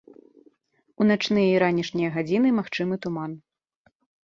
У 1.05 1.07
начныя 1.09 1.47
і 1.51 1.59
ранішнія 1.65 2.09
гадзіны 2.17 2.49
магчымы 2.59 2.95
туман. 3.07 3.31